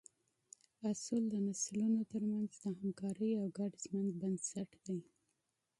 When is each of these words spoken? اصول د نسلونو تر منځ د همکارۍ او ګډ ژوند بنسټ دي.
اصول 0.89 1.23
د 1.29 1.35
نسلونو 1.47 1.99
تر 2.11 2.21
منځ 2.31 2.51
د 2.63 2.65
همکارۍ 2.79 3.31
او 3.41 3.45
ګډ 3.57 3.71
ژوند 3.83 4.11
بنسټ 4.21 4.69
دي. 4.85 4.99